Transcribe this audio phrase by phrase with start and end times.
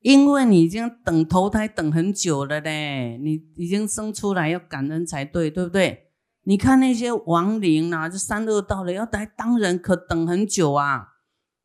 [0.00, 6.10] 因为你已经等投胎等很久了嘞，你已经生出来要感恩才对，对不对？
[6.44, 11.08] 你看那些亡灵啊，这三恶道的要来当人，可等很久啊。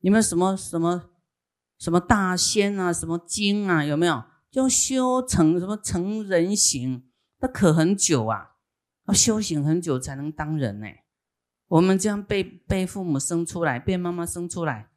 [0.01, 1.09] 有没有什么什么
[1.79, 3.83] 什么大仙啊，什么精啊？
[3.83, 4.23] 有没有？
[4.51, 7.05] 就修成什么成人形，
[7.39, 8.51] 那可很久啊，
[9.07, 10.87] 要修行很久才能当人呢。
[11.67, 14.89] 我们这样被被父母生出来，被妈妈生出来，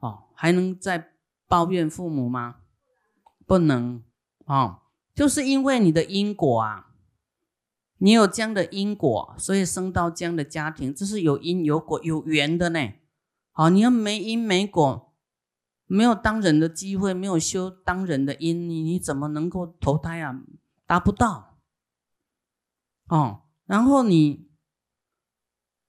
[0.00, 1.12] 哦，还能再
[1.46, 2.56] 抱怨父母吗？
[3.50, 4.00] 不能
[4.44, 4.82] 哦，
[5.12, 6.92] 就是因为你的因果啊，
[7.98, 12.92] 你有这样的因果，所以生到这样的家庭，这是有因有果有缘的呢。
[13.50, 15.12] 好，你要没因没果，
[15.86, 20.40] 没有当人的机会，没有修当人的因，你你怎么能够投胎啊？
[20.86, 21.58] 达不到
[23.08, 23.40] 哦。
[23.66, 24.48] 然后你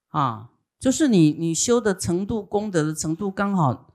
[0.07, 3.93] 啊，就是你你修的程度、功德的程度，刚好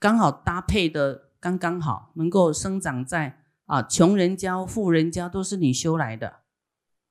[0.00, 1.27] 刚好搭配的。
[1.40, 6.36] 刚刚好能够生长在啊，穷人家、富人家都是你修来的，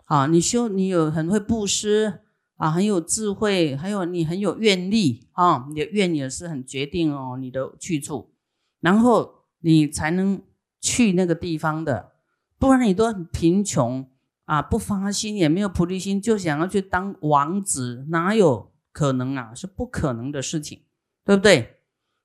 [0.05, 2.21] 啊，你修你有很会布施
[2.55, 8.33] 啊，很有智慧，还有你很有愿力啊，你的愿也是很决定哦，你的去处，
[8.79, 10.41] 然后你才能
[10.81, 12.13] 去那个地方的，
[12.57, 14.09] 不然你都很贫穷
[14.45, 19.53] 啊，不发心也没有菩提心，就想要去当王子，哪有可能啊？
[19.53, 20.81] 是不可能的事情，
[21.23, 21.77] 对不对？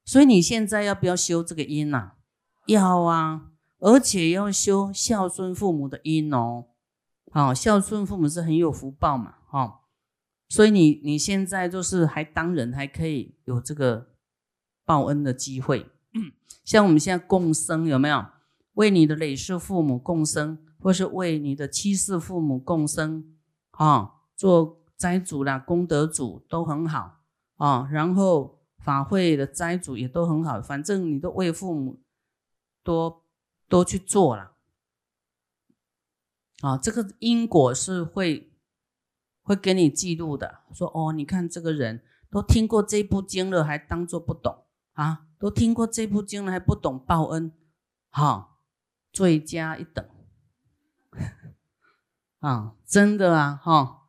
[0.04, 2.12] 所以你现在要不要修这个因呐？
[2.66, 6.66] 要啊，而且要修孝顺父母的因哦。
[7.30, 9.80] 好，孝顺父母是很有福报嘛，哈。
[10.48, 14.08] 所以你你现在就是还当人，还可以有这个
[14.84, 15.86] 报恩的机会。
[16.64, 18.26] 像我们现在共生有没有？
[18.74, 23.24] 为你的累世父母共生，或是为你的七世父母共生，
[23.70, 27.20] 啊，做斋主啦、功德主都很好
[27.56, 27.88] 啊。
[27.92, 28.61] 然后。
[28.82, 32.02] 法会的斋主也都很好，反正你都为父母
[32.82, 33.24] 多
[33.68, 34.56] 多去做了
[36.62, 38.52] 啊，这个因果是会
[39.42, 40.62] 会给你记录的。
[40.74, 44.64] 说哦，你看这个人都听过这部经了，还当做不懂
[44.94, 45.26] 啊？
[45.38, 47.52] 都听过这部经了，还不懂报恩，
[48.10, 48.58] 哈，
[49.12, 50.04] 罪加一等
[52.40, 52.74] 啊！
[52.84, 54.08] 真的啊，哈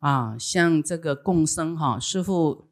[0.00, 2.67] 啊，像这个共生哈，师傅。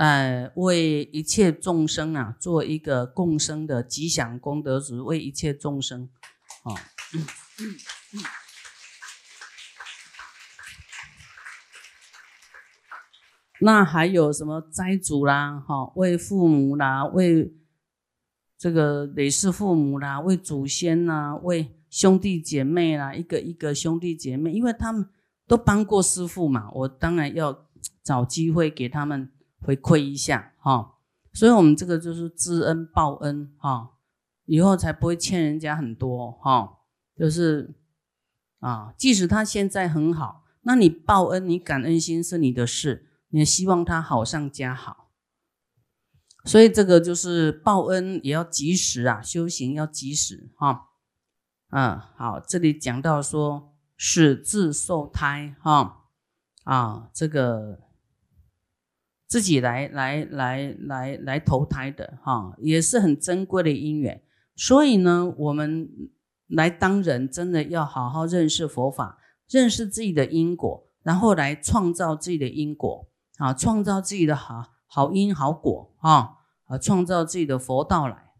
[0.00, 6.08] 呃，为一切众生啊，做一个共生的吉祥功德主，为一切众生，
[6.62, 6.72] 啊，
[13.60, 17.52] 那还有什么斋主啦，哈，为父母啦，为
[18.56, 25.06] 这个累世父母啦，为祖先呐，为兄弟姐妹啦，一个一个兄弟姐妹，因为他们
[25.46, 27.66] 都帮过师傅嘛，我当然要
[28.02, 29.30] 找机会给他们。
[29.62, 30.94] 回馈一下哈，
[31.32, 33.90] 所以我们这个就是知恩报恩哈，
[34.46, 36.78] 以后才不会欠人家很多哈。
[37.14, 37.74] 就是
[38.60, 45.10] 啊，即使他现在很好，那你报恩，你感恩心是你的事，你希望他好上加好。
[46.46, 50.88] 所以这个就是报恩也要及时啊，修行要及时哈。
[51.68, 56.06] 嗯，好，这里讲到说始自受胎哈
[56.64, 57.89] 啊，这个。
[59.30, 64.20] 自己来来来来来投胎的哈，也是很珍贵的因缘。
[64.56, 65.88] 所以呢，我们
[66.48, 69.18] 来当人，真的要好好认识佛法，
[69.48, 73.06] 认识自己的因果，然后来创造自己的因果
[73.38, 76.32] 啊，创造自己的好好因好果啊
[76.64, 78.32] 啊，创造自己的佛道来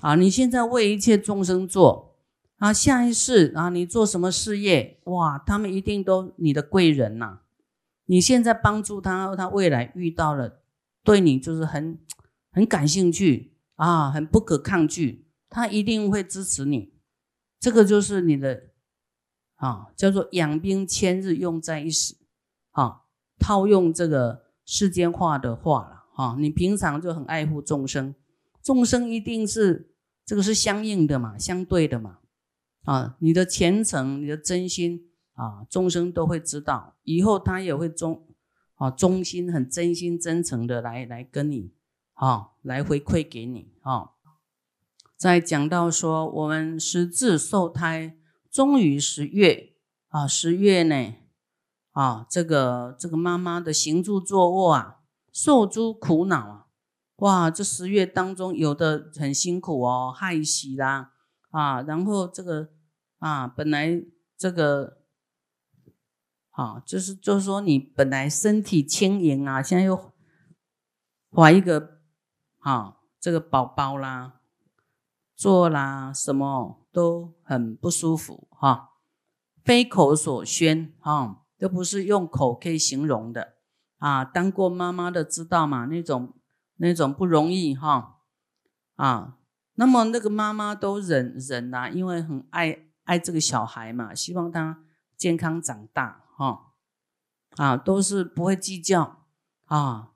[0.00, 0.16] 啊。
[0.16, 2.16] 你现在为一切众生做
[2.56, 7.41] 啊，下一世啊，你做什么事业哇，他们一定都你的贵人呐。
[8.06, 10.62] 你现在帮助他，他未来遇到了，
[11.02, 11.98] 对你就是很
[12.50, 16.92] 很感兴趣啊，很不可抗拒，他一定会支持你。
[17.60, 18.70] 这个就是你的
[19.54, 22.16] 啊，叫做养兵千日，用在一时。
[22.72, 23.02] 啊，
[23.38, 28.14] 套用这个世间话的话了啊，你平常就很爱护众生，
[28.62, 32.18] 众生一定是这个是相应的嘛，相对的嘛。
[32.84, 35.11] 啊，你的虔诚，你的真心。
[35.34, 38.26] 啊，众生都会知道，以后他也会忠
[38.74, 41.72] 啊，忠心很真心真诚的来来跟你
[42.12, 44.10] 啊，来回馈给你啊。
[45.16, 48.18] 再讲到说，我们十字受胎，
[48.50, 49.72] 终于十月
[50.08, 51.14] 啊，十月呢
[51.92, 54.98] 啊，这个这个妈妈的行住坐卧啊，
[55.32, 56.66] 受诸苦恼啊，
[57.16, 61.12] 哇，这十月当中有的很辛苦哦，害喜啦
[61.50, 62.68] 啊，然后这个
[63.18, 64.04] 啊，本来
[64.36, 65.01] 这个。
[66.52, 70.12] 啊，就是就是说，你本来身体轻盈啊，现在又
[71.30, 71.98] 怀一个
[72.58, 74.40] 啊这个宝宝啦，
[75.34, 78.90] 做啦，什么都很不舒服哈，
[79.64, 83.54] 非口所宣哈，都不是用口可以形容的
[83.98, 84.24] 啊。
[84.24, 86.34] 当过妈妈的知道嘛，那种
[86.76, 88.20] 那种不容易哈
[88.96, 89.38] 啊。
[89.76, 94.84] 那么那个妈妈都忍忍呐，因为很爱爱这个小孩嘛，希望他
[95.16, 96.72] 健康长大哈
[97.56, 99.26] 啊，都是不会计较
[99.66, 100.08] 啊。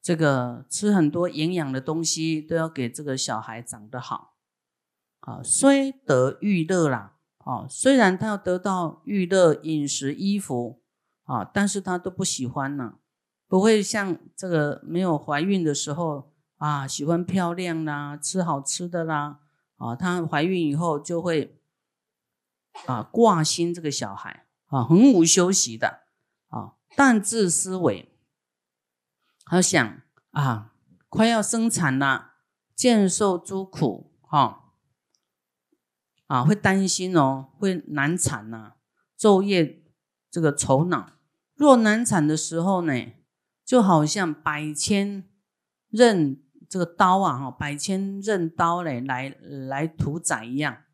[0.00, 4.34] 这个吃很多营养的东西，都要给这个小孩长得好
[5.20, 5.40] 啊。
[5.42, 10.80] 虽得欲乐啦，啊，虽然他要得到欲乐、饮食、衣服
[11.24, 12.94] 啊，但是他都不喜欢呢，
[13.46, 19.38] 不会像这个没有怀孕的时候啊，喜欢漂亮啦，吃好吃的啦，
[19.76, 21.60] 啊，她怀孕以后就会
[22.86, 26.00] 啊挂心这个小孩啊，很无休息的
[26.48, 28.08] 啊，但自思维。
[29.44, 30.72] 他想啊，
[31.10, 32.36] 快要生产了，
[32.74, 34.72] 见受诸苦，哈，
[36.26, 38.76] 啊，会担心哦，会难产呐，
[39.18, 39.84] 昼夜
[40.30, 41.12] 这个愁恼。
[41.54, 43.12] 若难产的时候呢，
[43.66, 45.28] 就好像百千
[45.90, 49.36] 刃这个刀啊，哈，百千刃刀嘞，来
[49.68, 50.84] 来屠宰一样，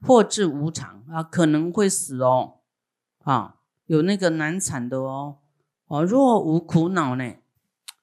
[0.00, 2.60] 祸至无常啊，可能会死哦，
[3.24, 3.56] 啊，
[3.86, 5.40] 有那个难产的哦，
[5.86, 7.34] 哦，若无苦恼呢？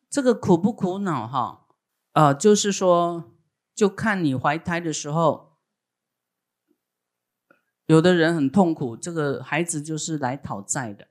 [0.09, 1.65] 这个苦不苦恼哈？
[2.11, 3.31] 呃，就是说，
[3.73, 5.57] 就看你怀胎的时候，
[7.85, 11.07] 有的人很痛苦，这个孩子就是来讨债的。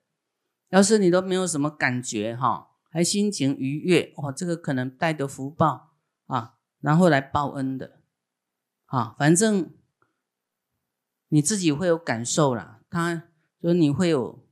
[0.68, 5.94] 要是你都没有什么感觉哈，还心情愉悦，哇，这个可能带的福报
[6.26, 8.00] 啊，然后来报恩的
[8.86, 9.14] 啊。
[9.18, 9.72] 反正
[11.28, 13.30] 你自己会有感受啦，他
[13.60, 14.42] 就是你会有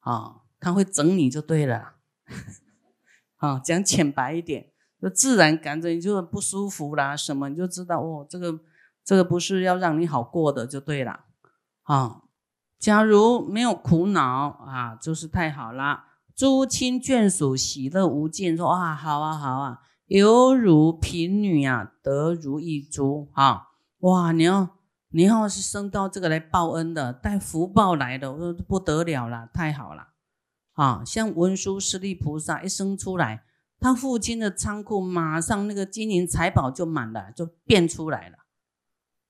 [0.00, 1.94] 啊，他会整你就对了。
[3.36, 8.58] 啊，讲浅白一点，就自然感觉你就不舒服啦，什么你就知道哦，这个
[9.04, 11.26] 这个不是要让你好过的就对了。
[11.82, 12.22] 啊，
[12.78, 16.04] 假如没有苦恼啊，就是太好了。
[16.34, 23.68] 诸亲眷属喜乐无尽，说啊好啊好啊，犹如贫女啊得如意珠啊，
[23.98, 24.73] 哇，你要
[25.14, 30.08] 你要是生到这个来报恩的，带福报来的，我说不得了了，太好了。
[30.72, 33.44] 啊，像文殊师利菩萨一生出来，
[33.78, 38.38] 他父亲的仓库马上那个金银财宝就满了，就变出来了。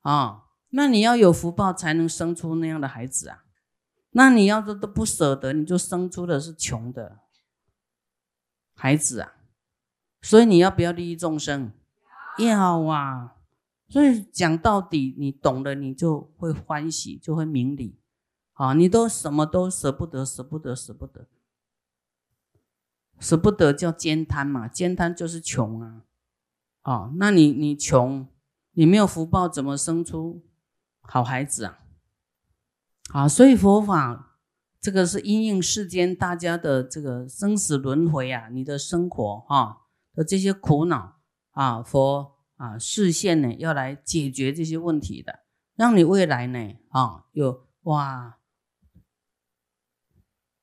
[0.01, 3.45] 啊，那你要有福报才能生出那样的孩子啊。
[4.13, 7.19] 那你要是都不舍得，你就生出的是穷的
[8.75, 9.35] 孩子啊。
[10.23, 11.73] 所以你要不要利益众生？
[12.39, 13.33] 要啊。
[13.89, 17.99] 所以讲到底，你懂了，你就会欢喜，就会明理。
[18.55, 21.27] 啊，你都什么都舍不得，舍不得，舍不得。
[23.21, 26.03] 舍不得叫兼贪嘛，兼贪就是穷啊，
[26.83, 28.27] 哦，那你你穷，
[28.73, 30.45] 你没有福报，怎么生出
[31.01, 31.79] 好孩子啊？
[33.11, 34.39] 啊，所以佛法
[34.81, 41.21] 这个是因应世间大家的这个生死轮回啊，你的生活哈的这些苦恼
[41.53, 45.41] 啊，佛啊视线呢要来解决这些问题的，
[45.77, 48.39] 让你未来呢啊有哇。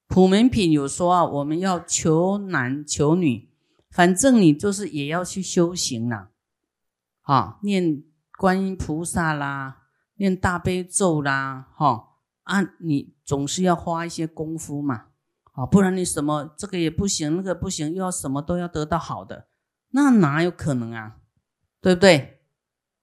[0.08, 3.50] 普门品有说啊，我们要求男求女，
[3.90, 6.32] 反正你就是也要去修行啦，
[7.22, 8.04] 啊，念
[8.38, 9.84] 观音菩萨啦，
[10.16, 15.06] 念大悲咒啦，哈啊，你总是要花一些功夫嘛，
[15.54, 19.48] 啊，不然你什么这个也不行，那个不行，又要什么都要得到好的，
[19.92, 21.21] 那哪有可能啊？
[21.82, 22.40] 对不对？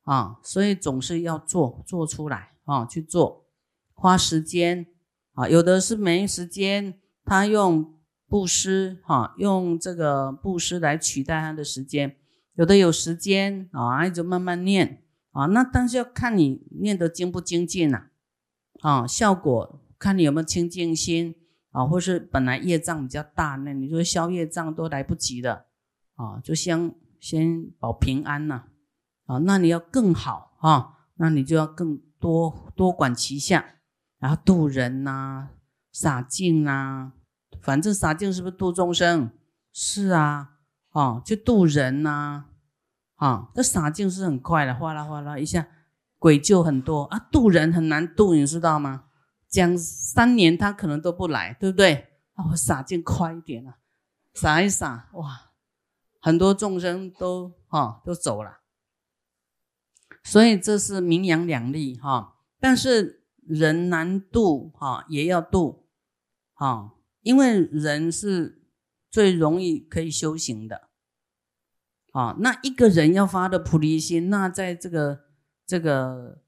[0.05, 3.47] 啊，所以总是要做做出来啊，去做，
[3.93, 4.87] 花时间。
[5.35, 7.95] 啊，有的是没时间，他用
[8.27, 12.11] 布施，哈，用这个布施来取代他的时间；
[12.55, 15.47] 有的有时间啊，就慢慢念啊。
[15.47, 18.09] 那但是要看你念得精不精进呐，
[18.81, 21.37] 啊，效果看你有没有清净心
[21.71, 25.67] 啊，或是本来业障比较大，那你说消业障都来不及的
[26.17, 28.65] 啊，就先先保平安呐，
[29.29, 33.65] 啊那你要更好啊，那你就要更多多管齐下。
[34.19, 35.51] 然后度人呐，
[35.93, 37.13] 洒净呐，
[37.63, 39.31] 反正洒净是不是度众生？
[39.73, 40.55] 是啊，
[40.91, 42.47] 哦，就度人呐，
[43.15, 45.69] 啊，这洒净是很快的，哗啦哗啦一下，
[46.19, 47.19] 鬼就很多啊。
[47.31, 49.05] 度人很难度，你知道吗？
[49.49, 52.09] 讲三年他可能都不来，对不对？
[52.35, 53.77] 啊，我洒净快一点啊，
[54.35, 55.53] 洒一洒，哇，
[56.21, 58.59] 很多众生都哈都走了，
[60.31, 63.17] 所以这是名扬两利哈，但是。
[63.51, 65.87] 人难度哈，也要度，
[66.53, 66.93] 哈，
[67.23, 68.63] 因为人是
[69.11, 70.91] 最容易可以修行的，
[72.13, 75.21] 啊，那一个人要发的菩提心，那在这个
[75.67, 76.43] 这个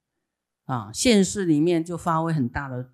[0.67, 2.93] 啊现实里面就发挥很大的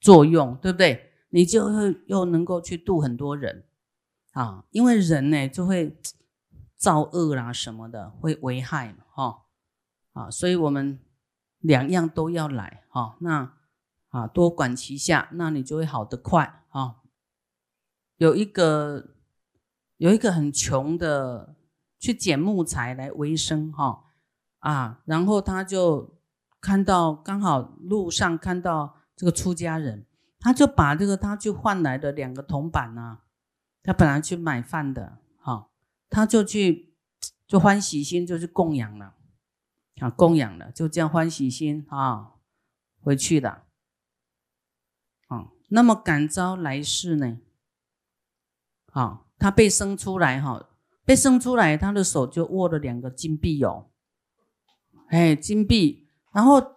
[0.00, 1.12] 作用，对不对？
[1.28, 3.64] 你就会又能够去度很多人
[4.32, 5.96] 啊，因为人呢就会
[6.76, 9.45] 造恶啦什么的，会危害哈。
[10.16, 10.98] 啊，所以我们
[11.58, 13.52] 两样都要来哈，那
[14.08, 16.96] 啊多管齐下，那你就会好得快啊。
[18.16, 19.10] 有一个
[19.98, 21.54] 有一个很穷的
[21.98, 24.04] 去捡木材来维生哈
[24.60, 26.18] 啊，然后他就
[26.62, 30.06] 看到刚好路上看到这个出家人。
[30.38, 33.18] 他就把这个他去换来的两个铜板呐，
[33.82, 35.68] 他本来去买饭的，哈，
[36.08, 36.94] 他就去
[37.48, 39.14] 就欢喜心就去供养了，
[40.00, 42.32] 啊，供养了，就这样欢喜心啊
[43.00, 43.62] 回去的，
[45.28, 47.38] 啊，那么感召来世呢，
[48.92, 50.68] 啊，他被生出来哈，
[51.04, 53.90] 被生出来，他的手就握了两个金币哦，
[55.08, 56.76] 哎，金币，然后。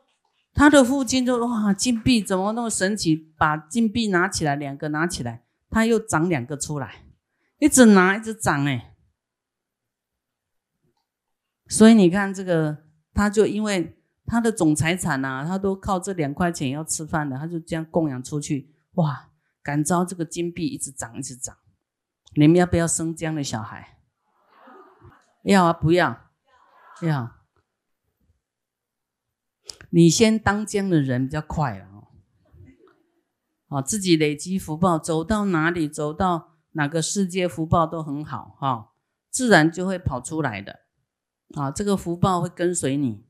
[0.52, 3.16] 他的父亲就哇，金币怎么那么神奇？
[3.38, 7.06] 把金币拿起来，两个拿起来，他又长两个出来，
[7.60, 8.94] 一直拿一直长哎。
[11.68, 12.88] 所以你看这个，
[13.20, 21.58] 他就因为他的总财产呐，他都靠这两块钱要吃饭的，他就这样供养出去，哇，感召这个金币一直涨一直涨。
[22.36, 23.98] 你们要不要生这样的小孩？
[25.44, 26.32] 要啊，不要？
[27.02, 27.36] 要。
[29.90, 32.08] 你先当这样的人比较快了哦，
[33.68, 38.94] 啊，自己累积福报，走到哪里，走到哪个世界，福报都很好哈，
[39.30, 40.80] 自然就会跑出来的，
[41.56, 43.25] 啊，这个福报会跟随你。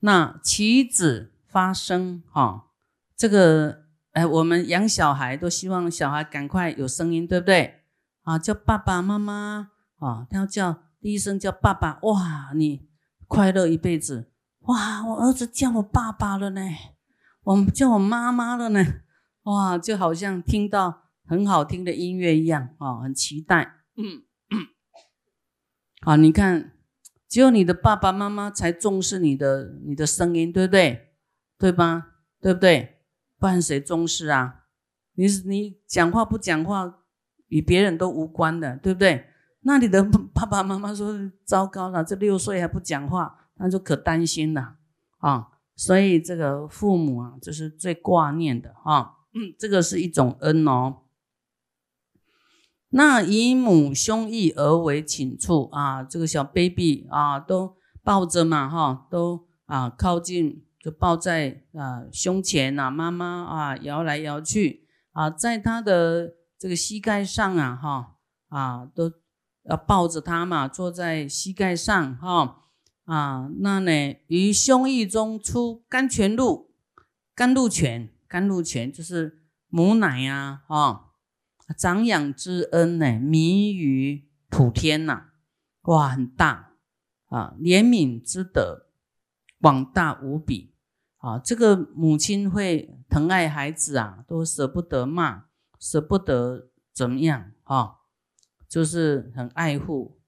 [0.00, 2.68] 那起子发声哈，
[3.16, 7.82] 这个哎，我们养小孩都希望小孩赶快有声音，对不对？
[8.22, 12.88] 啊，叫爸爸妈妈啊，他要叫第一声叫爸爸，哇，你
[13.26, 14.30] 快乐一辈子。
[14.60, 16.60] 哇，我儿子叫我爸爸了呢，
[17.42, 18.84] 我叫我妈妈了呢，
[19.44, 23.76] 哇，就好像听到很好听的音乐一样啊，很期待。
[23.96, 24.22] 嗯，
[26.02, 26.72] 好，你看，
[27.28, 31.12] 只有你的爸爸妈妈才重视你的你的声音，对不对？
[31.58, 32.14] 对吧？
[32.40, 32.98] 对不对？
[33.38, 34.64] 不然谁重视啊？
[35.14, 37.00] 你你讲话不讲话，
[37.48, 39.26] 与别人都无关的，对不对？
[39.60, 43.34] 那你的爸爸妈妈说糟糕了，这六岁还不讲话。
[43.60, 44.76] 那就可担心了
[45.18, 49.14] 啊，所以这个父母啊，就是最挂念的啊。
[49.34, 50.98] 嗯，这个是一种恩哦。
[52.90, 68.16] 那以母胸臆而为寝处啊，这个小 baby 啊，都抱着嘛哈，都啊靠近，就抱在啊胸前呐，妈妈啊摇来摇去啊，在他的这个膝盖上啊哈
[68.48, 69.12] 啊，都
[69.64, 72.64] 要抱着他嘛，坐在膝盖上哈。
[73.04, 74.16] 啊，那呢？
[74.26, 76.70] 于胸臆中出甘泉露，
[77.34, 81.06] 甘露泉，甘露泉就是母奶呀，啊，
[81.76, 85.30] 长养之恩呢，弥于普天呐，
[85.82, 86.72] 哇，很大
[87.26, 88.86] 啊，怜悯之德
[89.60, 90.74] 广大无比
[91.18, 95.44] 啊，这个母亲会疼爱孩子啊，都舍不得骂，
[95.78, 97.96] 舍不得怎么样啊，
[98.68, 100.18] 就是很爱护，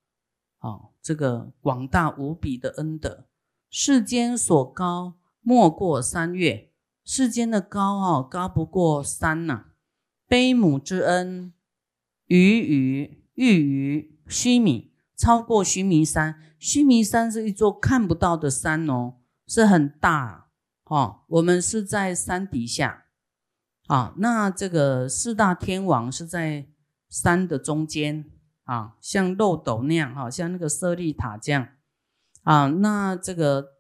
[0.59, 0.90] 啊。
[1.02, 3.25] 这个广大无比的恩德，
[3.70, 6.70] 世间所高莫过三月，
[7.02, 9.70] 世间的高哦，高不过三呐。
[10.31, 11.53] 悲母之恩，
[12.27, 16.41] 于于欲于须弥，超过须弥山。
[16.57, 19.17] 须弥山是一座看不到的山哦，
[19.49, 20.47] 是很大
[20.85, 21.23] 哦。
[21.27, 23.07] 我们是在山底下
[23.89, 26.69] 啊，那这个四大天王是在
[27.09, 28.31] 山的中间。
[28.65, 31.71] 啊，像漏斗那样，哈，像那个舍利塔这样，
[32.45, 33.71] 啊，那这个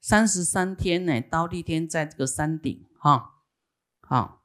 [0.00, 3.42] 三十三天呢，刀立天在这个山顶，哈，
[4.02, 4.35] 好，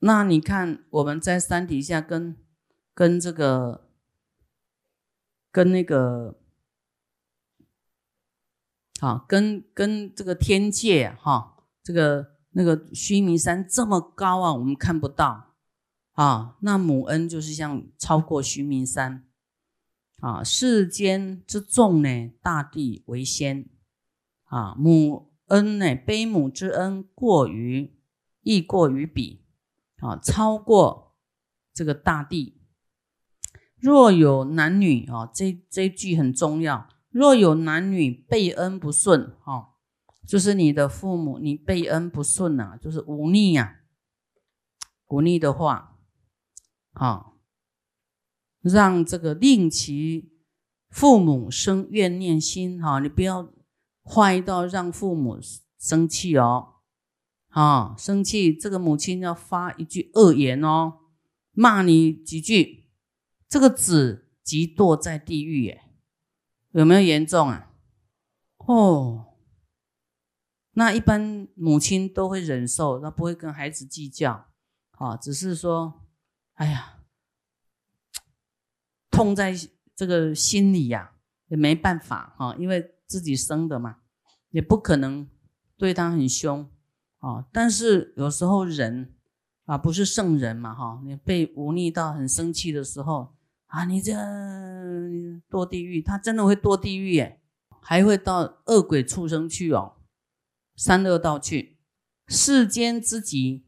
[0.00, 2.36] 那你看我们在山底下跟
[2.94, 3.88] 跟这个
[5.50, 6.38] 跟那个，
[9.00, 15.54] 好，跟跟这个天界，哈，这个那个须弥山这么高啊，我们看不到。
[16.12, 19.24] 啊，那母恩就是像超过须弥山
[20.18, 23.68] 啊，世间之众呢，大地为先
[24.46, 27.96] 啊，母恩呢，悲母之恩过于，
[28.42, 29.44] 亦过于彼
[30.00, 31.16] 啊，超过
[31.72, 32.60] 这个大地。
[33.76, 36.88] 若有男女啊，这这句很重要。
[37.10, 39.70] 若有男女背恩不顺啊，
[40.26, 43.80] 就是你的父母你背恩不顺呐，就是忤逆呀，
[45.06, 45.96] 忤逆的话。
[46.94, 47.34] 啊，
[48.60, 50.32] 让这个令其
[50.90, 53.52] 父母生怨念心哈，你不要
[54.02, 55.38] 坏到让父母
[55.78, 56.77] 生气哦，
[57.58, 61.00] 啊，生气，这个母亲要发一句恶言哦，
[61.50, 62.88] 骂你几句，
[63.48, 65.82] 这个子即堕在地狱耶，
[66.70, 67.72] 有没有严重啊？
[68.58, 69.34] 哦，
[70.72, 74.46] 那一般母亲都会忍受，那不会跟孩子计较，
[74.92, 76.06] 啊，只是说，
[76.54, 77.00] 哎呀，
[79.10, 79.52] 痛在
[79.96, 81.14] 这个心里呀，
[81.48, 82.94] 也没办法哈，因为。
[83.08, 84.00] 自己生的嘛，
[84.50, 85.26] 也不可能
[85.78, 86.70] 对他很凶
[87.18, 87.46] 啊。
[87.52, 89.14] 但是有时候人
[89.64, 93.34] 啊，不是圣人嘛哈，你被忤逆到很生气的时候
[93.66, 94.12] 啊，你这
[95.50, 97.40] 堕地狱，他真的会堕地狱耶，
[97.80, 99.96] 还会到恶鬼畜生去哦，
[100.76, 101.78] 三恶道去。
[102.26, 103.64] 世间之极，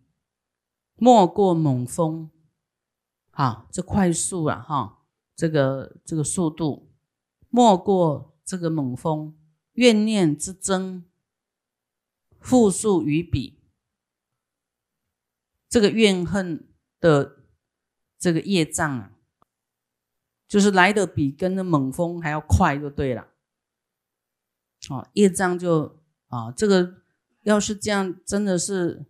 [0.97, 2.31] 莫过猛风。
[3.31, 4.99] 好，这快速啊哈，
[5.35, 6.91] 这个这个速度
[7.49, 8.29] 莫过。
[8.43, 9.37] 这个猛风，
[9.75, 11.05] 怨念之争，
[12.41, 13.61] 复数于彼。
[15.69, 16.69] 这个怨恨
[16.99, 17.45] 的
[18.19, 19.13] 这个业障啊，
[20.49, 23.29] 就是来的比跟那猛风还要快，就对了。
[24.89, 27.03] 哦，业障就啊，这个
[27.43, 29.07] 要是这样，真的是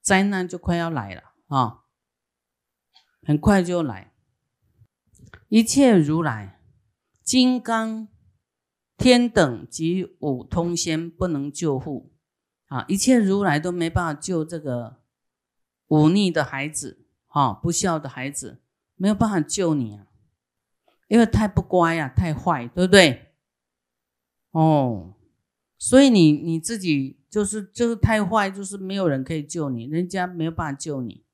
[0.00, 1.84] 灾难就快要来了啊，
[3.22, 4.14] 很快就来。
[5.48, 6.60] 一切如来
[7.22, 8.08] 金刚。
[9.00, 12.12] 天等及五通仙不能救护，
[12.68, 14.96] 啊，一切如来都没办法救这个
[15.88, 18.62] 忤逆的孩子，哈，不孝的孩子
[18.94, 20.06] 没有办法救你啊，
[21.08, 23.32] 因为太不乖呀，太坏，对不对？
[24.52, 25.14] 哦，
[25.76, 31.24] 所以你你自己就是就是太坏，就是没有人可以救你，人家没有办法救你，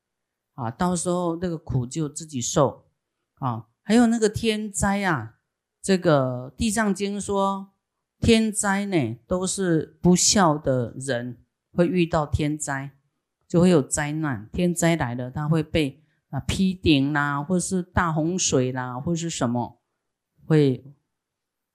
[0.55, 2.87] 啊，到时候那个苦就自己受，
[3.35, 5.33] 啊，还有那个天灾啊。
[5.83, 7.74] 这个《地藏经》说，
[8.25, 11.37] 天灾呢都是不孝的人
[11.73, 12.93] 会遇到天灾，
[13.47, 14.49] 就会有灾难。
[14.51, 19.83] 天灾来了，他会被啊劈顶啦，或是大洪水啦，或是什么，
[20.47, 20.95] 会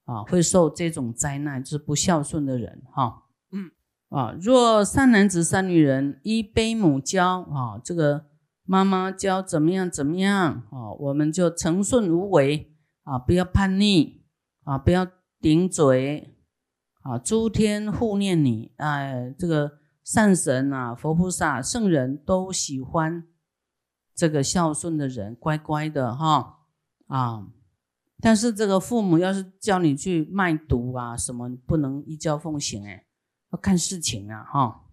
[0.05, 3.25] 啊会受这种灾难，就是不孝顺的人哈。
[3.51, 3.69] 嗯
[4.09, 8.25] 啊，若善男子、善女人依悲母教啊，这个
[8.63, 12.73] 妈妈教怎么样怎么样啊，我们就诚顺无为。
[13.03, 14.21] 啊，不要叛逆
[14.63, 15.07] 啊，不要
[15.41, 16.35] 顶嘴
[17.01, 17.17] 啊！
[17.17, 23.27] 诸天护念你，哎，这个善神啊，佛菩萨、圣人都喜欢
[24.13, 26.59] 这个孝顺的人，乖乖的哈
[27.07, 27.47] 啊！
[28.19, 33.05] 但是这个父母要是叫你去卖毒啊，什么不能依教奉行哎，
[33.51, 34.85] 要看事情啊哈，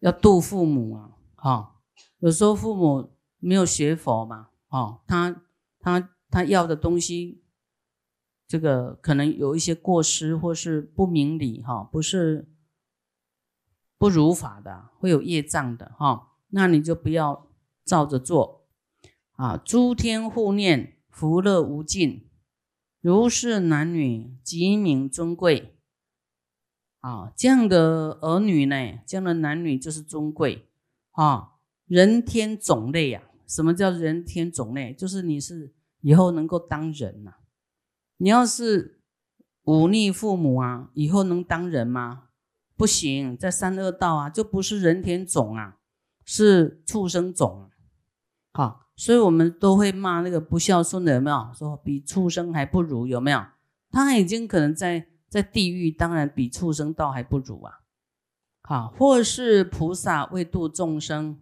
[0.00, 1.76] 要度父母啊哈。
[2.18, 5.42] 有时候父母没有学佛嘛，哦，他
[5.80, 6.10] 他。
[6.28, 7.44] 他要的东西，
[8.46, 12.48] 这个可能有一些过失，或是不明理，哈，不是
[13.98, 17.48] 不如法的，会有业障的，哈，那你就不要
[17.84, 18.66] 照着做，
[19.32, 22.28] 啊，诸天护念，福乐无尽，
[23.00, 25.76] 如是男女极名尊贵，
[27.00, 30.68] 啊，这样的儿女呢，这样的男女就是尊贵，
[31.12, 31.54] 啊，
[31.86, 34.92] 人天种类呀，什么叫人天种类？
[34.92, 35.72] 就是你是。
[36.02, 37.34] 以后能够当人呐？
[38.18, 39.00] 你要是
[39.64, 42.24] 忤逆父母啊，以后能当人吗？
[42.76, 45.78] 不行，在三恶道啊，就不是人天种啊，
[46.24, 47.70] 是畜生种。
[48.52, 51.50] 好，所以我们都会骂那个不孝顺的，有没有？
[51.54, 53.44] 说比畜生还不如，有没有？
[53.90, 57.80] 他已经可能在在地狱，当然比畜生道还不如啊。
[58.62, 61.38] 好，或是菩萨为度众生。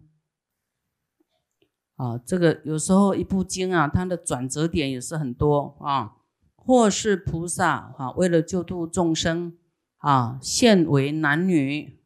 [1.95, 6.15] 啊，这个有时候一部经啊，它的转折点也是很多啊。
[6.65, 9.55] 或是菩萨啊，为了救度众生
[9.97, 11.99] 啊，现为男女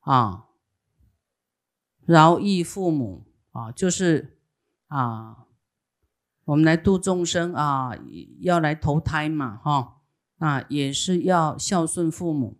[0.00, 0.46] 啊，
[2.06, 4.38] 饶益父母啊，就是
[4.86, 5.44] 啊，
[6.46, 7.92] 我们来度众生啊，
[8.40, 10.00] 要来投胎嘛，哈，
[10.38, 12.58] 啊，也是要孝顺父母。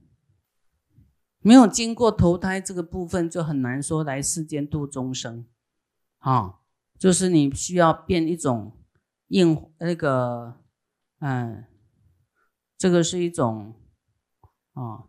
[1.38, 5.46] 没有经过投胎这个部分，就很难说来世间度众生，
[6.18, 6.56] 啊。
[6.98, 8.76] 就是你需要变一种
[9.28, 10.60] 应那个，
[11.20, 11.64] 嗯，
[12.76, 13.74] 这个是一种
[14.72, 15.04] 啊，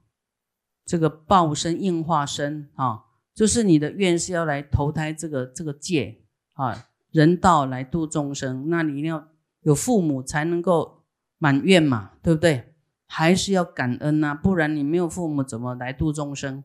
[0.85, 9.29] 这个报身硬化身啊，就是你的愿是要来投胎这个这个界啊，人道来度众生，那你一定要
[9.61, 11.05] 有父母才能够
[11.37, 12.75] 满愿嘛，对不对？
[13.07, 16.63] 还是要感恩呐，不然你没有父母怎么来度众生？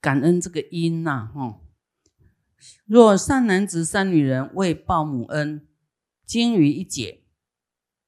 [0.00, 1.60] 感恩这个因呐，哈。
[2.84, 5.66] 若善男子、善女人为报母恩，
[6.26, 7.21] 精于一解，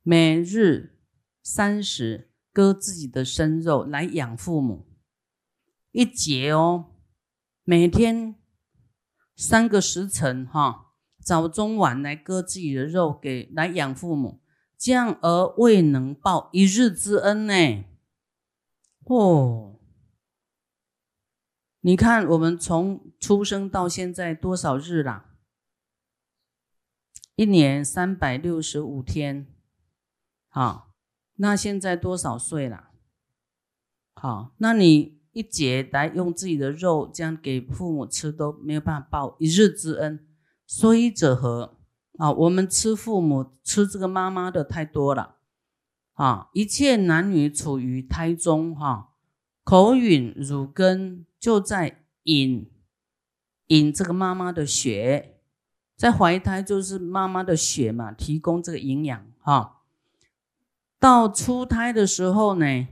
[0.07, 0.99] 每日
[1.43, 4.87] 三十割自己的生肉来养父母，
[5.93, 6.93] 一节哦，
[7.63, 8.35] 每天
[9.35, 14.43] 三个时辰哈，早中晚来割自己的肉给来养父母，
[14.77, 17.85] 这样而未能报一日之恩呢？
[19.07, 19.81] 哦，
[21.81, 25.31] 你看我们从出生到现在多少日啦？
[27.37, 29.54] 一年三百六十五天，
[30.55, 30.93] 好。
[31.37, 32.91] 那现在多少岁了？
[34.15, 40.25] 好，那你一节来用自己的肉这样给父母吃都没有办法报一日之恩，
[40.65, 41.77] 所以者何？
[42.19, 45.39] 啊，我们吃父母吃这个妈妈的太多了，
[46.13, 49.15] 啊，一切男女处于胎中，哈，
[49.65, 52.71] 口吮乳根就在饮
[53.67, 55.41] 饮这个妈妈的血，
[55.97, 59.74] 在怀胎就是妈妈的血嘛，提供这个营养，哈。
[61.05, 62.89] 到出胎的时候呢，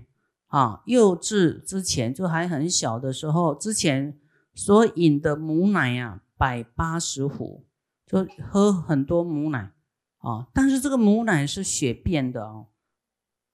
[0.48, 4.20] 啊，幼稚之前就还很小的时候，之前
[4.52, 7.64] 所饮的母奶呀，百八十壶，
[8.04, 9.72] 就喝很多母奶
[10.18, 10.46] 啊。
[10.52, 12.66] 但是这个母奶是血变的哦，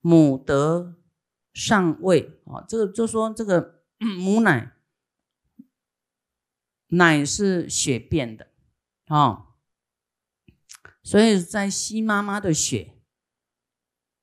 [0.01, 0.95] 母德
[1.53, 3.85] 上位啊，这个就说这个
[4.19, 4.73] 母奶
[6.87, 8.47] 奶是血变的
[9.07, 9.45] 啊，
[11.01, 12.98] 所以在吸妈妈的血。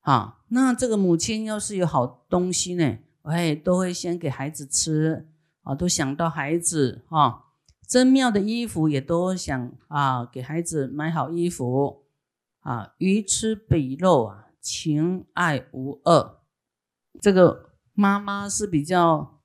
[0.07, 5.27] 啊，那这个母亲要是有好东西呢，哎，都会先给孩子吃
[5.63, 7.43] 啊，都想到孩子啊，
[7.85, 12.05] 真妙的衣服也都想啊，给孩子买好衣服
[12.61, 16.39] 啊，鱼吃比肉啊，情爱无二。
[17.19, 19.41] 这个妈妈是比较，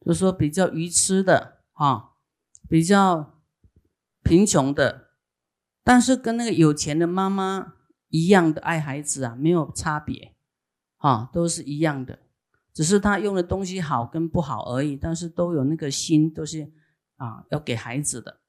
[0.00, 2.12] 就说比较愚痴的啊，
[2.70, 3.34] 比较
[4.22, 5.08] 贫穷的，
[5.84, 7.74] 但是跟那个有钱的妈妈。
[8.16, 10.34] 一样的爱孩子啊，没有差别，
[10.96, 12.18] 啊，都是一样的，
[12.72, 16.72] 只是他用的东西好跟不好而已，但是都有那个心，都是
[17.16, 18.40] 啊要给孩子的。